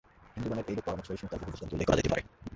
হিন্দুগণের 0.35 0.67
এইরূপ 0.69 0.83
পরধর্মসহিষ্ণুতার 0.87 1.39
বহু 1.41 1.49
দৃষ্টান্ত 1.51 1.73
উল্লেখ 1.73 1.87
করা 1.89 1.97
যাইতে 1.97 2.11
পারে। 2.13 2.23